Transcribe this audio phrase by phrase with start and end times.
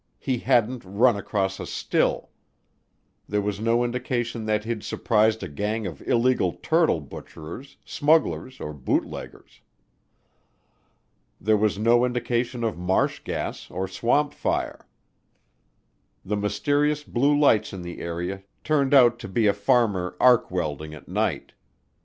[0.17, 2.31] He hadn't run across a still.
[3.29, 8.73] There was no indication that he'd surprised a gang of illegal turtle butcherers, smugglers, or
[8.73, 9.61] bootleggers.
[11.39, 14.87] There was no indication of marsh gas or swamp fire.
[16.25, 20.95] The mysterious blue lights in the area turned out to be a farmer arc welding
[20.95, 21.53] at night.